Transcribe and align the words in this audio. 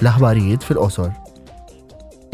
l-aħbarijiet 0.00 0.62
fil-qosor. 0.62 1.08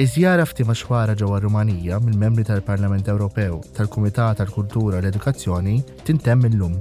Iżjara 0.01 0.45
ftima 0.45 0.75
xwara 0.77 1.15
ġewwa 1.17 1.39
Rumanija 1.41 1.97
mill-membri 2.03 2.45
tal-Parlament 2.45 3.07
Ewropew 3.09 3.61
tal-Kumitat 3.77 4.41
tal-Kultura 4.43 4.99
l-Edukazzjoni 5.01 5.79
tintemm 6.05 6.45
illum. 6.51 6.75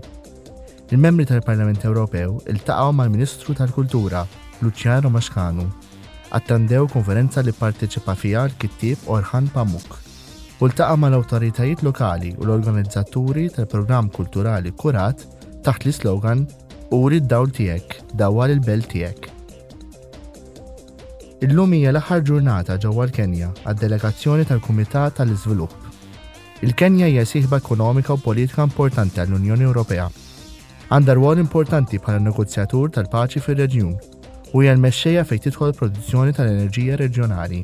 Il-membri 0.91 1.23
tal-Parlament 1.29 1.85
Ewropew 1.87 2.35
iltaqgħu 2.51 2.95
mal-Ministru 2.99 3.55
tal-Kultura 3.55 4.23
Luciano 4.61 5.11
Maxkanu 5.13 5.67
attendew 6.35 6.87
konferenza 6.91 7.43
li 7.45 7.53
parteċipa 7.55 8.15
fija 8.19 8.43
l 8.49 8.57
kittib 8.59 9.07
Orhan 9.07 9.47
Pamuk 9.55 9.95
u 10.59 10.67
ltaqa' 10.71 10.97
mal-awtoritajiet 10.99 11.83
lokali 11.87 12.33
u 12.39 12.43
l-organizzaturi 12.47 13.47
tal-programm 13.55 14.11
kulturali 14.19 14.73
kurat 14.75 15.23
taħt 15.63 15.87
l-slogan 15.93 16.43
Uri 16.93 17.17
d-dawl 17.23 17.49
tijek, 17.49 18.01
dawal 18.19 18.51
il-belt 18.53 18.85
tijek. 18.91 19.29
Illum 21.43 21.73
hija 21.75 21.91
l-aħħar 21.91 22.21
ġurnata 22.27 22.75
ġewwa 22.79 23.03
l-Kenja 23.09 23.49
għad-delegazzjoni 23.67 24.45
tal-Kumitat 24.47 25.17
tal-Iżvilupp. 25.17 25.73
Il-Kenja 26.63 27.09
hija 27.11 27.25
sieħba 27.27 27.57
ekonomika 27.59 28.15
u 28.15 28.21
politika 28.23 28.63
importanti 28.63 29.19
għall-Unjoni 29.19 29.67
Ewropea. 29.67 30.05
Għandha 30.87 31.17
rwol 31.19 31.41
importanti 31.43 31.99
bħala 31.99 32.21
negozjatur 32.29 32.93
tal-paċi 32.95 33.43
fir-reġjun 33.43 33.91
u 34.53 34.63
hija 34.63 34.77
l-mexxejja 34.77 35.25
fejn 35.27 35.43
tidħol 35.49 35.75
produzzjoni 35.81 36.37
tal-enerġija 36.37 37.01
reġjonali. 37.03 37.59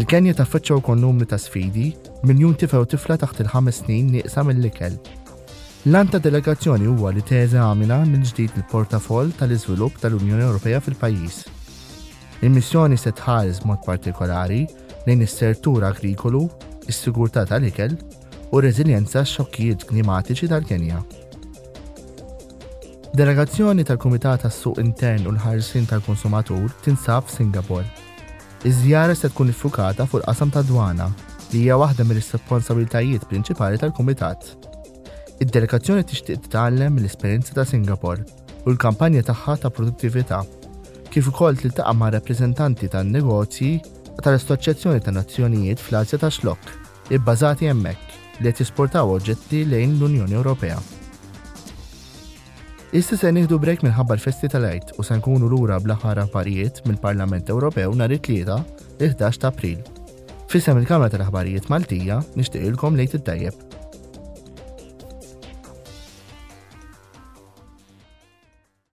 Il-Kenja 0.00 0.34
taffiċċa 0.42 0.80
wkoll 0.82 1.04
numru 1.06 1.28
ta' 1.30 1.38
sfidi 1.38 1.92
miljun 2.26 2.58
tifel 2.58 2.88
tifla 2.90 3.20
taħt 3.22 3.44
il-ħames 3.46 3.82
snin 3.84 4.10
nieqsa 4.18 4.42
mill-ikel. 4.42 4.98
l 5.86 5.94
anta 5.98 6.18
ta' 6.18 6.26
delegazzjoni 6.30 6.86
huwa 6.90 7.12
li 7.14 7.22
teżamina 7.22 8.02
mill-ġdid 8.08 8.58
il-portafol 8.58 9.30
tal-iżvilupp 9.38 10.00
tal-Unjoni 10.02 10.48
Ewropea 10.50 10.80
fil-pajjiż 10.82 11.42
Il-missjoni 12.42 12.98
se 12.98 13.12
tħares 13.14 13.60
mod 13.70 13.84
partikolari 13.86 14.64
lejn 15.06 15.20
is-sertur 15.26 15.84
agrikolu, 15.86 16.40
is-sigurtà 16.90 17.44
tal-ikel 17.46 17.92
u 18.50 18.58
r 18.58 18.64
reżiljenza 18.66 19.22
x-xokkijiet 19.22 19.84
klimatiċi 19.86 20.48
tal-Kenja. 20.50 20.98
Delegazzjoni 23.18 23.86
tal-Kumitat 23.86 24.42
tas-Suq 24.42 24.80
Intern 24.82 25.28
u 25.30 25.34
l-Ħarsin 25.36 25.86
tal-Konsumatur 25.90 26.66
tinsab 26.84 27.30
Singapore. 27.30 27.86
Iż-żjara 28.66 29.14
se 29.14 29.30
tkun 29.30 29.52
iffukata 29.54 30.08
fuq 30.10 30.26
qasam 30.26 30.50
ta' 30.54 30.64
dwana 30.66 31.10
li 31.52 31.62
hija 31.62 31.78
waħda 31.78 32.08
mir-responsabiltajiet 32.10 33.28
prinċipali 33.30 33.78
tal-Kumitat. 33.82 34.42
Id-delegazzjoni 35.42 36.02
tixtieq 36.10 36.42
titgħallem 36.48 36.98
l-esperjenza 36.98 37.54
ta' 37.54 37.66
Singapore 37.68 38.26
u 38.66 38.74
l-kampanja 38.74 39.22
tagħha 39.30 39.60
ta' 39.62 39.70
produttività 39.70 40.40
kif 41.12 41.26
ukoll 41.28 41.58
tiltaqa' 41.60 41.92
ma' 41.92 42.08
rappreżentanti 42.14 42.88
tan-negozji 42.92 43.70
tal-Assoċjazzjoni 44.24 45.02
ta' 45.04 45.12
Nazzjonijiet 45.12 45.80
fl-Asja 45.82 46.18
ta' 46.22 46.30
xlokk, 46.32 46.70
ibbażati 47.12 47.68
hemmhekk 47.68 48.40
li 48.40 48.48
qed 48.48 48.62
jisportaw 48.62 49.12
oġġetti 49.18 49.64
lejn 49.68 49.98
l-Unjoni 49.98 50.38
Ewropea. 50.38 50.78
Issa 52.96 53.16
se 53.18 53.32
nieħdu 53.34 53.60
brek 53.60 53.84
minħabba 53.84 54.16
l-festi 54.16 54.48
tal-għid 54.52 54.96
u 55.00 55.04
se 55.08 55.18
nkunu 55.20 55.52
lura 55.52 55.76
bl-aħħar 55.82 56.22
affarijiet 56.24 56.82
mill-Parlament 56.88 57.52
Ewropew 57.52 57.92
nhar 57.96 58.12
it-tlieta 58.16 58.58
11 59.04 59.42
ta' 59.44 59.52
April. 59.52 59.84
Fisem 60.48 60.80
il-Kamra 60.80 61.12
tal-Aħbarijiet 61.12 61.68
Maltija 61.72 62.22
nixtieqilkom 62.40 62.96
lejt 63.00 63.20
it-tajjeb. 63.20 63.81